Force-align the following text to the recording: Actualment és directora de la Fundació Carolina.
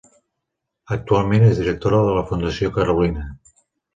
Actualment 0.95 1.45
és 1.49 1.59
directora 1.61 2.01
de 2.07 2.15
la 2.17 2.25
Fundació 2.31 2.71
Carolina. 2.79 3.27